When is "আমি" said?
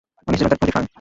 0.21-0.27